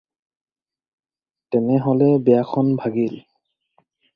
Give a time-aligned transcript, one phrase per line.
[1.49, 3.15] তেনেহ'লে বিয়াখন ভাগিল।